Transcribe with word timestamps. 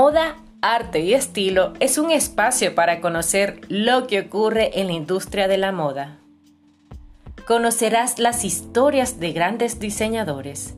Moda, 0.00 0.36
arte 0.62 1.00
y 1.00 1.12
estilo 1.12 1.72
es 1.80 1.98
un 1.98 2.12
espacio 2.12 2.76
para 2.76 3.00
conocer 3.00 3.62
lo 3.66 4.06
que 4.06 4.20
ocurre 4.20 4.78
en 4.78 4.86
la 4.86 4.92
industria 4.92 5.48
de 5.48 5.58
la 5.58 5.72
moda. 5.72 6.20
Conocerás 7.48 8.20
las 8.20 8.44
historias 8.44 9.18
de 9.18 9.32
grandes 9.32 9.80
diseñadores, 9.80 10.76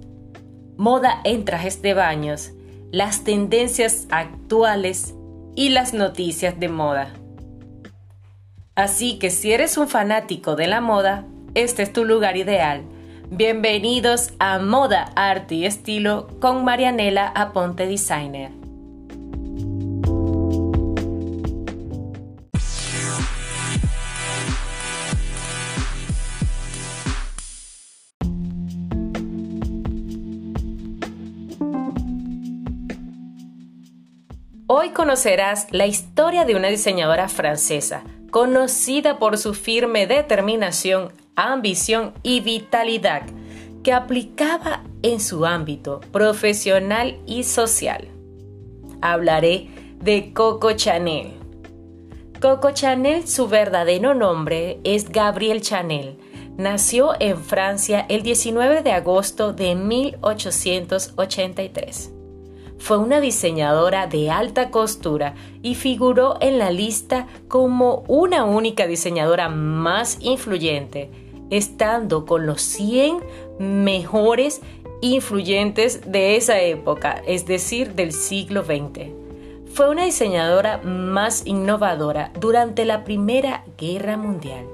moda 0.79 1.21
en 1.25 1.45
trajes 1.45 1.83
de 1.83 1.93
baños, 1.93 2.53
las 2.93 3.23
tendencias 3.23 4.07
actuales 4.09 5.15
y 5.55 5.69
las 5.69 5.93
noticias 5.93 6.59
de 6.59 6.71
moda. 6.71 7.13
Así 8.75 9.19
que 9.19 9.29
si 9.29 9.53
eres 9.53 9.77
un 9.77 9.89
fanático 9.89 10.57
de 10.57 10.67
la 10.67 10.81
moda, 10.81 11.27
este 11.55 11.83
es 11.83 11.93
tu 11.93 12.07
lugar 12.07 12.39
ideal. 12.39 12.85
Bienvenidos 13.29 14.33
a 14.39 14.59
Moda, 14.61 15.13
Arte 15.15 15.57
y 15.57 15.67
Estilo 15.67 16.27
con 16.41 16.65
Marianela 16.65 17.29
Aponte 17.29 17.87
Designer. 17.87 18.60
Hoy 34.83 34.93
conocerás 34.93 35.67
la 35.73 35.87
historia 35.87 36.47
de 36.47 36.57
una 36.57 36.69
diseñadora 36.69 37.29
francesa, 37.29 38.03
conocida 38.31 39.19
por 39.19 39.37
su 39.37 39.53
firme 39.53 40.07
determinación, 40.07 41.13
ambición 41.37 42.15
y 42.23 42.41
vitalidad 42.41 43.25
que 43.85 43.93
aplicaba 43.93 44.83
en 45.03 45.21
su 45.21 45.45
ámbito 45.45 46.01
profesional 46.13 47.19
y 47.27 47.45
social. 47.45 48.09
Hablaré 49.03 49.69
de 50.01 50.33
Coco 50.33 50.73
Chanel. 50.73 51.35
Coco 52.41 52.71
Chanel, 52.71 53.29
su 53.29 53.49
verdadero 53.49 54.15
nombre 54.15 54.81
es 54.83 55.11
Gabrielle 55.11 55.61
Chanel. 55.61 56.17
Nació 56.57 57.13
en 57.21 57.37
Francia 57.37 58.07
el 58.09 58.23
19 58.23 58.83
de 58.83 58.93
agosto 58.93 59.53
de 59.53 59.75
1883. 59.75 62.15
Fue 62.81 62.97
una 62.97 63.21
diseñadora 63.21 64.07
de 64.07 64.31
alta 64.31 64.71
costura 64.71 65.35
y 65.63 65.75
figuró 65.75 66.39
en 66.41 66.59
la 66.59 66.71
lista 66.71 67.27
como 67.47 68.05
una 68.09 68.47
única 68.47 68.87
diseñadora 68.87 69.51
más 69.51 70.17
influyente, 70.23 71.11
estando 71.51 72.25
con 72.25 72.47
los 72.47 72.63
100 72.63 73.21
mejores 73.59 74.63
influyentes 75.03 76.11
de 76.11 76.37
esa 76.37 76.59
época, 76.63 77.23
es 77.27 77.45
decir, 77.45 77.95
del 77.95 78.13
siglo 78.13 78.65
XX. 78.65 79.11
Fue 79.73 79.91
una 79.91 80.07
diseñadora 80.07 80.79
más 80.79 81.47
innovadora 81.47 82.33
durante 82.41 82.87
la 82.87 83.05
Primera 83.05 83.63
Guerra 83.77 84.17
Mundial. 84.17 84.65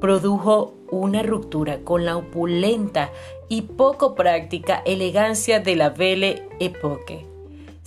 Produjo 0.00 0.74
una 0.92 1.24
ruptura 1.24 1.80
con 1.80 2.04
la 2.04 2.16
opulenta 2.16 3.10
y 3.48 3.62
poco 3.62 4.14
práctica 4.14 4.80
elegancia 4.86 5.58
de 5.58 5.74
la 5.74 5.90
Belle 5.90 6.48
Époque 6.60 7.27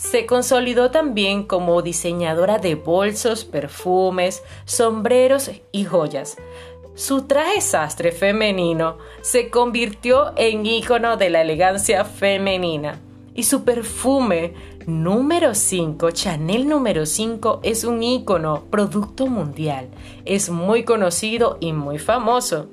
se 0.02 0.26
consolidó 0.26 0.90
también 0.90 1.44
como 1.44 1.84
diseñadora 1.84 2.58
de 2.58 2.74
bolsos, 2.74 3.46
perfumes, 3.46 4.42
sombreros 4.66 5.52
y 5.72 5.86
joyas. 5.86 6.38
Su 6.96 7.28
traje 7.28 7.62
sastre 7.62 8.12
femenino 8.12 8.98
se 9.22 9.52
convirtió 9.52 10.34
en 10.38 10.66
ícono 10.66 11.18
de 11.18 11.30
la 11.30 11.42
elegancia 11.42 12.04
femenina 12.04 13.00
y 13.36 13.44
su 13.44 13.64
perfume 13.64 14.56
número 14.88 15.54
5, 15.54 16.10
Chanel 16.10 16.68
número 16.68 17.06
5, 17.06 17.60
es 17.62 17.84
un 17.84 18.02
ícono, 18.02 18.64
producto 18.72 19.28
mundial. 19.28 19.88
Es 20.26 20.50
muy 20.50 20.84
conocido 20.84 21.58
y 21.60 21.74
muy 21.74 22.00
famoso. 22.00 22.70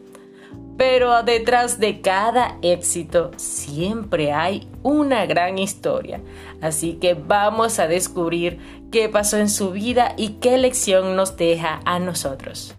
Pero 0.78 1.25
detrás 1.25 1.81
de 1.81 2.00
cada 2.00 2.56
éxito 2.62 3.33
siempre 3.37 4.33
hay 4.33 4.69
una 4.84 5.27
gran 5.27 5.59
historia. 5.59 6.21
Así 6.62 6.94
que 6.94 7.15
vamos 7.15 7.81
a 7.81 7.89
descubrir 7.89 8.59
qué 8.93 9.09
pasó 9.09 9.38
en 9.38 9.50
su 9.50 9.72
vida 9.72 10.15
y 10.17 10.34
qué 10.41 10.56
lección 10.56 11.17
nos 11.17 11.37
deja 11.37 11.81
a 11.84 11.99
nosotros. 11.99 12.78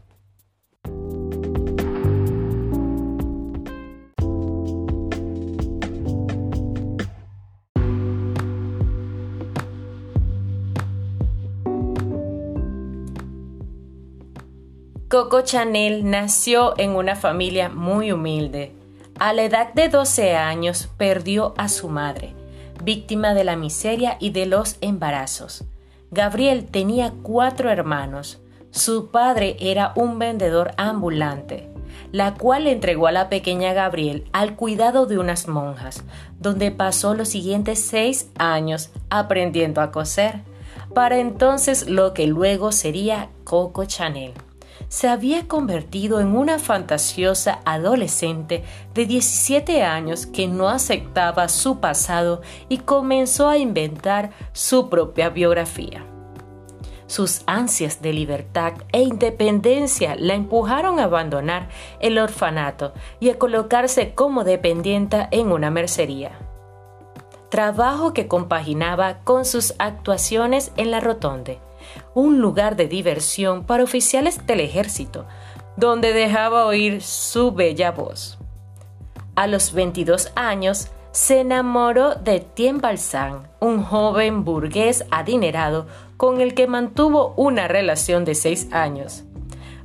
Coco 15.09 15.41
Chanel 15.41 16.07
nació 16.07 16.75
en 16.77 16.91
una 16.91 17.15
familia 17.15 17.67
muy 17.69 18.11
humilde. 18.11 18.73
A 19.17 19.33
la 19.33 19.41
edad 19.41 19.73
de 19.73 19.89
12 19.89 20.35
años 20.35 20.87
perdió 20.97 21.55
a 21.57 21.67
su 21.67 21.89
madre, 21.89 22.35
víctima 22.83 23.33
de 23.33 23.43
la 23.43 23.55
miseria 23.55 24.17
y 24.19 24.29
de 24.29 24.45
los 24.45 24.77
embarazos. 24.81 25.63
Gabriel 26.11 26.67
tenía 26.69 27.11
cuatro 27.23 27.71
hermanos. 27.71 28.39
Su 28.69 29.09
padre 29.09 29.57
era 29.59 29.93
un 29.95 30.19
vendedor 30.19 30.73
ambulante, 30.77 31.71
la 32.11 32.35
cual 32.35 32.67
entregó 32.67 33.07
a 33.07 33.11
la 33.11 33.29
pequeña 33.29 33.73
Gabriel 33.73 34.25
al 34.31 34.55
cuidado 34.55 35.07
de 35.07 35.17
unas 35.17 35.47
monjas, 35.47 36.03
donde 36.39 36.69
pasó 36.69 37.15
los 37.15 37.29
siguientes 37.29 37.79
seis 37.79 38.29
años 38.37 38.91
aprendiendo 39.09 39.81
a 39.81 39.89
coser, 39.89 40.41
para 40.93 41.17
entonces 41.17 41.89
lo 41.89 42.13
que 42.13 42.27
luego 42.27 42.71
sería 42.71 43.29
Coco 43.43 43.85
Chanel 43.85 44.33
se 44.87 45.07
había 45.07 45.47
convertido 45.47 46.19
en 46.19 46.35
una 46.35 46.59
fantasiosa 46.59 47.59
adolescente 47.65 48.63
de 48.93 49.05
17 49.05 49.83
años 49.83 50.25
que 50.25 50.47
no 50.47 50.69
aceptaba 50.69 51.49
su 51.49 51.79
pasado 51.79 52.41
y 52.69 52.79
comenzó 52.79 53.49
a 53.49 53.57
inventar 53.57 54.31
su 54.53 54.89
propia 54.89 55.29
biografía. 55.29 56.05
Sus 57.07 57.41
ansias 57.47 58.03
de 58.03 58.13
libertad 58.13 58.73
e 58.91 59.01
independencia 59.01 60.15
la 60.15 60.35
empujaron 60.35 60.99
a 60.99 61.05
abandonar 61.05 61.69
el 61.99 62.19
orfanato 62.19 62.93
y 63.19 63.29
a 63.31 63.39
colocarse 63.39 64.13
como 64.13 64.43
dependiente 64.43 65.27
en 65.31 65.51
una 65.51 65.71
mercería. 65.71 66.37
Trabajo 67.49 68.13
que 68.13 68.27
compaginaba 68.27 69.21
con 69.23 69.43
sus 69.43 69.73
actuaciones 69.79 70.71
en 70.77 70.91
la 70.91 70.99
Rotonde 70.99 71.59
un 72.13 72.39
lugar 72.39 72.75
de 72.75 72.87
diversión 72.87 73.63
para 73.63 73.83
oficiales 73.83 74.45
del 74.45 74.59
ejército, 74.59 75.25
donde 75.77 76.13
dejaba 76.13 76.65
oír 76.65 77.01
su 77.01 77.51
bella 77.51 77.91
voz. 77.91 78.37
A 79.35 79.47
los 79.47 79.73
22 79.73 80.31
años, 80.35 80.89
se 81.11 81.39
enamoró 81.39 82.15
de 82.15 82.39
Tien 82.39 82.79
Balsan, 82.81 83.47
un 83.59 83.83
joven 83.83 84.43
burgués 84.43 85.05
adinerado 85.09 85.87
con 86.17 86.39
el 86.41 86.53
que 86.53 86.67
mantuvo 86.67 87.33
una 87.35 87.67
relación 87.67 88.25
de 88.25 88.35
seis 88.35 88.67
años. 88.71 89.23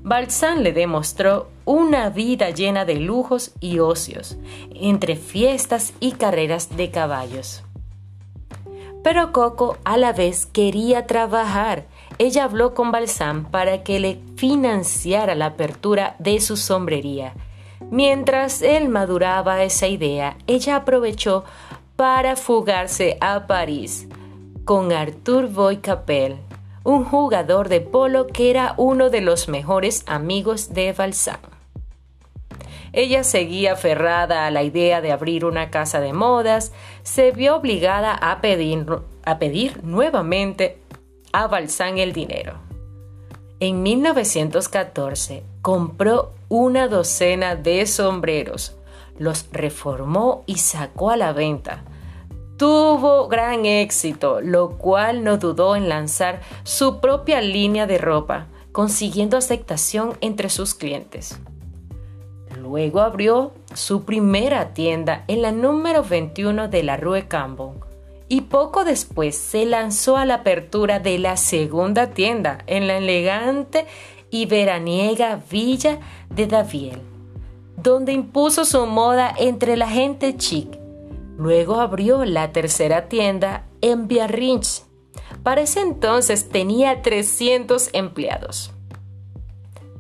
Balsan 0.03 0.63
le 0.63 0.73
demostró 0.73 1.49
una 1.65 2.11
vida 2.11 2.51
llena 2.51 2.85
de 2.85 2.97
lujos 2.97 3.53
y 3.61 3.79
ocios, 3.79 4.37
entre 4.75 5.17
fiestas 5.17 5.95
y 5.99 6.13
carreras 6.13 6.77
de 6.77 6.91
caballos. 6.91 7.65
Pero 9.03 9.33
Coco 9.33 9.79
a 9.85 9.97
la 9.97 10.13
vez 10.13 10.47
quería 10.47 11.07
trabajar 11.07 11.87
ella 12.19 12.45
habló 12.45 12.75
con 12.75 12.93
Balsam 12.93 13.45
para 13.51 13.83
que 13.83 14.01
le 14.01 14.21
financiara 14.37 15.35
la 15.35 15.47
apertura 15.47 16.17
de 16.19 16.41
su 16.41 16.57
sombrería. 16.57 17.35
Mientras 17.91 18.63
él 18.63 18.89
maduraba 18.89 19.63
esa 19.63 19.87
idea, 19.87 20.37
ella 20.47 20.77
aprovechó 20.77 21.45
para 21.97 22.37
fugarse 22.37 23.19
a 23.21 23.47
París 23.47 24.09
con 24.65 24.93
Arthur 24.93 25.49
Boycapel, 25.49 26.37
un 26.85 27.05
jugador 27.05 27.69
de 27.69 27.81
polo 27.81 28.27
que 28.27 28.51
era 28.51 28.75
uno 28.77 29.11
de 29.11 29.21
los 29.21 29.49
mejores 29.49 30.05
amigos 30.07 30.73
de 30.73 30.93
Balsam. 30.93 31.39
Ella 32.93 33.25
seguía 33.25 33.73
aferrada 33.73 34.47
a 34.47 34.51
la 34.51 34.63
idea 34.63 35.01
de 35.01 35.11
abrir 35.11 35.45
una 35.45 35.71
casa 35.71 36.01
de 36.01 36.13
modas, 36.13 36.73
se 37.03 37.33
vio 37.33 37.57
obligada 37.57 38.15
a 38.15 38.41
pedir, 38.41 38.87
a 39.25 39.39
pedir 39.39 39.83
nuevamente 39.83 40.79
a 41.35 41.49
Balsán 41.49 41.99
el 41.99 42.13
dinero. 42.13 42.55
En 43.59 43.83
1914 43.83 45.43
compró 45.63 46.33
una 46.49 46.87
docena 46.87 47.57
de 47.57 47.87
sombreros, 47.87 48.77
los 49.19 49.49
reformó 49.51 50.45
y 50.47 50.59
sacó 50.59 51.11
a 51.11 51.17
la 51.17 51.33
venta. 51.33 51.83
Tuvo 52.57 53.27
gran 53.27 53.67
éxito, 53.67 54.41
lo 54.41 54.79
cual 54.79 55.25
no 55.25 55.37
dudó 55.37 55.75
en 55.75 55.89
lanzar 55.89 56.41
su 56.63 57.01
propia 57.01 57.41
línea 57.41 57.89
de 57.89 57.99
ropa, 57.99 58.47
consiguiendo 58.71 59.37
aceptación 59.37 60.17
entre 60.21 60.49
sus 60.49 60.75
clientes. 60.75 61.41
Luego 62.57 63.01
abrió 63.01 63.53
su 63.75 64.05
primera 64.05 64.73
tienda 64.73 65.25
en 65.27 65.43
la 65.43 65.51
número 65.51 66.05
21 66.05 66.69
de 66.69 66.83
la 66.85 66.97
Rue 66.97 67.27
Cambon 67.27 67.94
y 68.35 68.41
poco 68.41 68.85
después 68.85 69.37
se 69.37 69.65
lanzó 69.65 70.17
a 70.17 70.25
la 70.25 70.35
apertura 70.35 70.99
de 70.99 71.21
la 71.21 71.37
segunda 71.37 72.11
tienda 72.11 72.65
en 72.67 72.89
la 72.89 72.99
elegante 72.99 73.87
y 74.29 74.47
veraniega 74.47 75.41
villa 75.49 76.01
de 76.31 76.49
Daviel, 76.49 77.01
donde 77.77 78.13
impuso 78.13 78.65
su 78.65 78.87
moda 78.87 79.33
entre 79.39 79.77
la 79.77 79.89
gente 79.89 80.37
chic. 80.37 80.67
Luego 81.39 81.77
abrió 81.77 82.25
la 82.25 82.51
tercera 82.51 83.09
tienda 83.09 83.69
en 83.81 84.09
Biarritz. 84.09 84.83
Para 85.45 85.61
ese 85.61 85.83
entonces 85.83 86.49
tenía 86.49 87.03
300 87.03 87.91
empleados. 87.93 88.73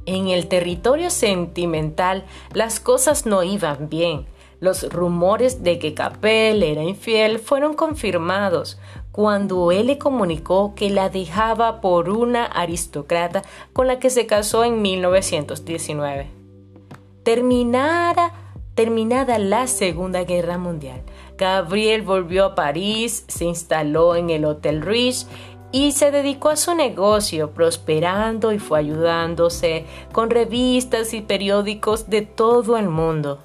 En 0.07 0.27
el 0.27 0.49
territorio 0.49 1.09
sentimental 1.11 2.25
las 2.53 2.81
cosas 2.81 3.27
no 3.27 3.45
iban 3.45 3.89
bien. 3.89 4.27
Los 4.65 4.91
rumores 4.91 5.63
de 5.63 5.79
que 5.79 5.93
Capel 5.93 6.63
era 6.63 6.83
infiel 6.83 7.39
fueron 7.39 7.75
confirmados 7.75 8.79
cuando 9.13 9.71
él 9.73 9.89
le 9.89 9.99
comunicó 9.99 10.75
que 10.75 10.89
la 10.89 11.11
dejaba 11.11 11.83
por 11.83 12.09
una 12.09 12.47
aristócrata 12.47 13.43
con 13.75 13.89
la 13.89 13.99
que 13.99 14.09
se 14.09 14.25
casó 14.25 14.65
en 14.65 14.81
1919. 14.81 16.31
Terminada, 17.25 18.33
la 19.39 19.67
Segunda 19.67 20.25
Guerra 20.25 20.57
Mundial, 20.57 21.03
Gabriel 21.37 22.01
volvió 22.01 22.47
a 22.47 22.55
París, 22.55 23.27
se 23.29 23.45
instaló 23.45 24.17
en 24.17 24.31
el 24.31 24.47
Hotel 24.47 24.81
Rich 24.81 25.27
y 25.73 25.93
se 25.93 26.11
dedicó 26.11 26.49
a 26.49 26.57
su 26.57 26.75
negocio, 26.75 27.51
prosperando 27.51 28.51
y 28.51 28.59
fue 28.59 28.79
ayudándose 28.79 29.85
con 30.13 30.31
revistas 30.31 31.13
y 31.13 31.21
periódicos 31.21 32.09
de 32.09 32.23
todo 32.23 32.79
el 32.79 32.89
mundo. 32.89 33.41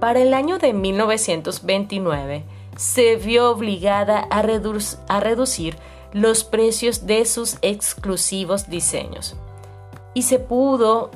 Para 0.00 0.20
el 0.20 0.34
año 0.34 0.58
de 0.58 0.74
1929, 0.74 2.44
se 2.76 3.16
vio 3.16 3.50
obligada 3.50 4.28
a, 4.30 4.40
a 4.40 5.20
reducir 5.20 5.76
los 6.12 6.44
precios 6.44 7.06
de 7.06 7.24
sus 7.24 7.56
exclusivos 7.62 8.68
diseños. 8.68 9.36
Y 10.12 10.22
se 10.22 10.38
pudo, 10.38 11.10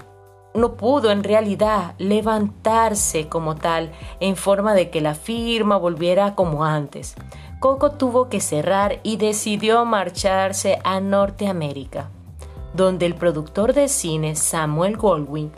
no 0.54 0.74
pudo 0.74 1.10
en 1.10 1.24
realidad 1.24 1.94
levantarse 1.98 3.28
como 3.28 3.56
tal 3.56 3.92
en 4.18 4.36
forma 4.36 4.74
de 4.74 4.90
que 4.90 5.02
la 5.02 5.14
firma 5.14 5.76
volviera 5.76 6.34
como 6.34 6.64
antes. 6.64 7.16
Coco 7.60 7.92
tuvo 7.92 8.30
que 8.30 8.40
cerrar 8.40 9.00
y 9.02 9.18
decidió 9.18 9.84
marcharse 9.84 10.78
a 10.84 11.00
Norteamérica, 11.00 12.08
donde 12.72 13.04
el 13.04 13.14
productor 13.14 13.74
de 13.74 13.88
cine 13.88 14.36
Samuel 14.36 14.96
Goldwyn 14.96 15.52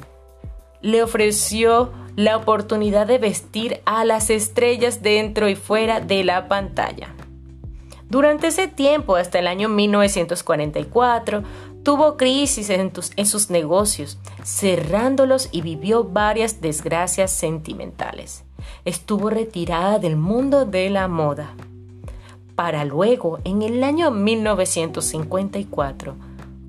le 0.80 1.04
ofreció 1.04 1.92
la 2.16 2.36
oportunidad 2.36 3.06
de 3.06 3.18
vestir 3.18 3.80
a 3.84 4.04
las 4.04 4.30
estrellas 4.30 5.02
dentro 5.02 5.48
y 5.48 5.56
fuera 5.56 6.00
de 6.00 6.24
la 6.24 6.48
pantalla. 6.48 7.14
Durante 8.08 8.48
ese 8.48 8.66
tiempo, 8.68 9.16
hasta 9.16 9.38
el 9.38 9.46
año 9.46 9.70
1944, 9.70 11.42
tuvo 11.82 12.18
crisis 12.18 12.68
en, 12.68 12.92
en, 13.16 13.26
sus 13.26 13.48
negocios, 13.48 14.18
cerrándolos 14.44 15.48
y 15.50 15.62
vivió 15.62 16.04
varias 16.04 16.60
desgracias 16.60 17.30
sentimentales. 17.30 18.44
Estuvo 18.84 19.30
retirada 19.30 19.98
del 19.98 20.16
mundo 20.16 20.66
de 20.66 20.90
la 20.90 21.08
moda. 21.08 21.54
Para 22.54 22.84
luego, 22.84 23.38
en 23.44 23.62
el 23.62 23.82
año 23.82 24.10
1954, 24.10 26.14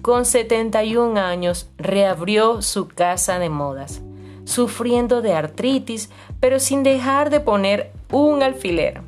con 0.02 0.26
71 0.26 1.20
años, 1.20 1.70
reabrió 1.78 2.62
su 2.62 2.88
casa 2.88 3.38
de 3.38 3.50
modas 3.50 4.02
sufriendo 4.46 5.22
de 5.22 5.34
artritis, 5.34 6.10
pero 6.40 6.60
sin 6.60 6.84
dejar 6.84 7.30
de 7.30 7.40
poner 7.40 7.92
un 8.12 8.44
alfiler. 8.44 9.02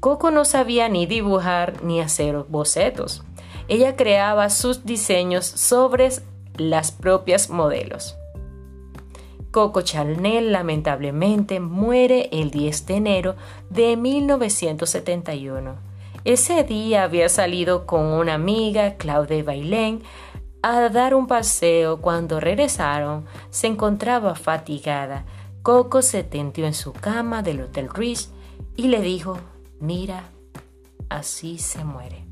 Coco 0.00 0.30
no 0.30 0.44
sabía 0.44 0.88
ni 0.88 1.06
dibujar 1.06 1.82
ni 1.82 2.00
hacer 2.00 2.36
bocetos. 2.48 3.24
Ella 3.68 3.96
creaba 3.96 4.48
sus 4.48 4.84
diseños 4.84 5.44
sobre 5.44 6.10
las 6.56 6.92
propias 6.92 7.50
modelos. 7.50 8.16
Coco 9.50 9.80
Chanel 9.80 10.52
lamentablemente 10.52 11.58
muere 11.58 12.28
el 12.32 12.50
10 12.50 12.86
de 12.86 12.94
enero 12.96 13.36
de 13.70 13.96
1971. 13.96 15.76
Ese 16.24 16.62
día 16.64 17.04
había 17.04 17.28
salido 17.28 17.86
con 17.86 18.04
una 18.04 18.34
amiga, 18.34 18.94
Claude 18.96 19.42
Bailén, 19.42 20.02
a 20.62 20.88
dar 20.88 21.14
un 21.14 21.26
paseo, 21.26 22.00
cuando 22.00 22.40
regresaron, 22.40 23.26
se 23.50 23.66
encontraba 23.66 24.34
fatigada. 24.34 25.24
Coco 25.62 26.02
se 26.02 26.24
tendió 26.24 26.66
en 26.66 26.74
su 26.74 26.92
cama 26.92 27.42
del 27.42 27.60
Hotel 27.60 27.88
Rich 27.88 28.28
y 28.76 28.88
le 28.88 29.00
dijo, 29.00 29.38
mira, 29.80 30.24
así 31.08 31.58
se 31.58 31.84
muere. 31.84 32.27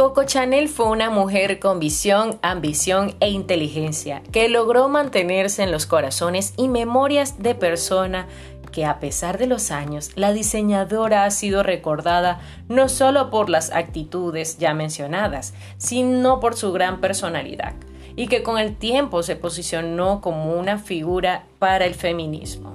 Coco 0.00 0.24
Chanel 0.24 0.70
fue 0.70 0.86
una 0.86 1.10
mujer 1.10 1.58
con 1.58 1.78
visión, 1.78 2.38
ambición 2.40 3.14
e 3.20 3.28
inteligencia 3.28 4.22
que 4.32 4.48
logró 4.48 4.88
mantenerse 4.88 5.62
en 5.62 5.70
los 5.70 5.84
corazones 5.84 6.54
y 6.56 6.68
memorias 6.68 7.42
de 7.42 7.54
persona 7.54 8.26
que 8.72 8.86
a 8.86 8.98
pesar 8.98 9.36
de 9.36 9.46
los 9.46 9.70
años, 9.70 10.12
la 10.14 10.32
diseñadora 10.32 11.26
ha 11.26 11.30
sido 11.30 11.62
recordada 11.62 12.40
no 12.66 12.88
solo 12.88 13.28
por 13.28 13.50
las 13.50 13.72
actitudes 13.72 14.56
ya 14.56 14.72
mencionadas, 14.72 15.52
sino 15.76 16.40
por 16.40 16.56
su 16.56 16.72
gran 16.72 17.02
personalidad, 17.02 17.74
y 18.16 18.28
que 18.28 18.42
con 18.42 18.56
el 18.56 18.76
tiempo 18.76 19.22
se 19.22 19.36
posicionó 19.36 20.22
como 20.22 20.54
una 20.54 20.78
figura 20.78 21.44
para 21.58 21.84
el 21.84 21.94
feminismo. 21.94 22.74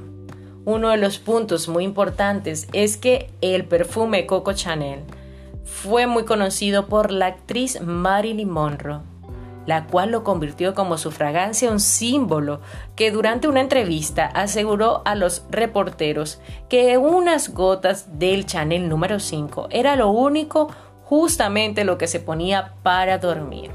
Uno 0.63 0.89
de 0.89 0.97
los 0.97 1.17
puntos 1.17 1.69
muy 1.69 1.85
importantes 1.85 2.67
es 2.71 2.97
que 2.97 3.31
el 3.41 3.65
perfume 3.65 4.27
Coco 4.27 4.53
Chanel 4.53 4.99
fue 5.65 6.07
muy 6.07 6.23
conocido 6.23 6.85
por 6.85 7.11
la 7.11 7.25
actriz 7.25 7.81
Marilyn 7.81 8.49
Monroe, 8.49 9.01
la 9.65 9.87
cual 9.87 10.11
lo 10.11 10.23
convirtió 10.23 10.75
como 10.75 10.97
su 10.97 11.11
fragancia 11.11 11.71
un 11.71 11.79
símbolo 11.79 12.61
que 12.95 13.11
durante 13.11 13.47
una 13.47 13.61
entrevista 13.61 14.27
aseguró 14.27 15.01
a 15.05 15.15
los 15.15 15.43
reporteros 15.49 16.39
que 16.69 16.97
unas 16.97 17.53
gotas 17.53 18.19
del 18.19 18.45
Chanel 18.45 18.87
número 18.87 19.19
5 19.19 19.67
era 19.71 19.95
lo 19.95 20.09
único 20.09 20.69
justamente 21.03 21.83
lo 21.83 21.97
que 21.97 22.07
se 22.07 22.19
ponía 22.19 22.73
para 22.83 23.17
dormir. 23.17 23.71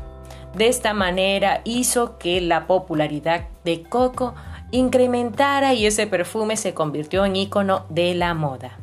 De 0.54 0.68
esta 0.68 0.94
manera 0.94 1.60
hizo 1.64 2.18
que 2.18 2.40
la 2.40 2.66
popularidad 2.66 3.46
de 3.64 3.82
Coco 3.82 4.34
incrementara 4.72 5.74
y 5.74 5.86
ese 5.86 6.06
perfume 6.06 6.56
se 6.56 6.74
convirtió 6.74 7.24
en 7.24 7.36
icono 7.36 7.86
de 7.88 8.14
la 8.14 8.34
moda. 8.34 8.79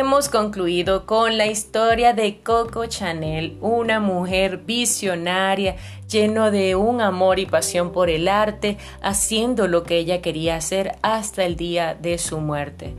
Hemos 0.00 0.28
concluido 0.30 1.04
con 1.04 1.36
la 1.36 1.46
historia 1.46 2.14
de 2.14 2.40
Coco 2.40 2.86
Chanel, 2.86 3.58
una 3.60 4.00
mujer 4.00 4.56
visionaria, 4.56 5.76
lleno 6.08 6.50
de 6.50 6.74
un 6.74 7.02
amor 7.02 7.38
y 7.38 7.44
pasión 7.44 7.92
por 7.92 8.08
el 8.08 8.26
arte, 8.26 8.78
haciendo 9.02 9.68
lo 9.68 9.82
que 9.82 9.98
ella 9.98 10.22
quería 10.22 10.56
hacer 10.56 10.96
hasta 11.02 11.44
el 11.44 11.56
día 11.56 11.94
de 11.94 12.16
su 12.16 12.40
muerte. 12.40 12.94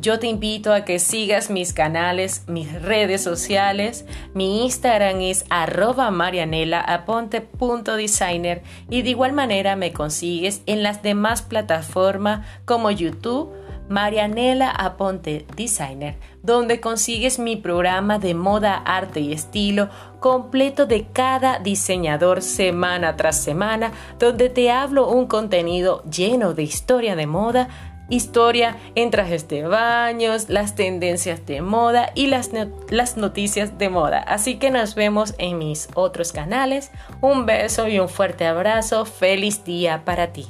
Yo 0.00 0.18
te 0.18 0.26
invito 0.26 0.74
a 0.74 0.84
que 0.84 0.98
sigas 0.98 1.48
mis 1.48 1.72
canales, 1.72 2.42
mis 2.46 2.82
redes 2.82 3.22
sociales. 3.22 4.04
Mi 4.34 4.64
Instagram 4.64 5.22
es 5.22 5.46
arroba 5.48 6.10
marianelaaponte.designer 6.10 8.62
y 8.90 9.00
de 9.00 9.08
igual 9.08 9.32
manera 9.32 9.76
me 9.76 9.94
consigues 9.94 10.60
en 10.66 10.82
las 10.82 11.02
demás 11.02 11.40
plataformas 11.40 12.46
como 12.66 12.90
YouTube, 12.90 13.50
Marianela 13.88 14.70
Aponte 14.70 15.46
Designer, 15.56 16.16
donde 16.42 16.80
consigues 16.80 17.38
mi 17.38 17.56
programa 17.56 18.18
de 18.18 18.34
moda, 18.34 18.76
arte 18.76 19.20
y 19.20 19.32
estilo 19.32 19.88
completo 20.20 20.86
de 20.86 21.06
cada 21.12 21.58
diseñador 21.58 22.42
semana 22.42 23.16
tras 23.16 23.36
semana, 23.36 23.92
donde 24.18 24.48
te 24.48 24.70
hablo 24.70 25.08
un 25.08 25.26
contenido 25.26 26.02
lleno 26.04 26.54
de 26.54 26.62
historia 26.62 27.14
de 27.14 27.26
moda, 27.26 27.68
historia 28.08 28.76
en 28.94 29.10
trajes 29.10 29.48
de 29.48 29.66
baños, 29.66 30.48
las 30.48 30.74
tendencias 30.74 31.46
de 31.46 31.62
moda 31.62 32.10
y 32.14 32.26
las, 32.26 32.50
las 32.90 33.16
noticias 33.16 33.78
de 33.78 33.88
moda. 33.88 34.18
Así 34.20 34.56
que 34.56 34.70
nos 34.70 34.94
vemos 34.94 35.34
en 35.38 35.58
mis 35.58 35.88
otros 35.94 36.32
canales. 36.32 36.90
Un 37.20 37.46
beso 37.46 37.88
y 37.88 37.98
un 37.98 38.08
fuerte 38.08 38.46
abrazo. 38.46 39.04
Feliz 39.04 39.64
día 39.64 40.04
para 40.04 40.32
ti. 40.32 40.46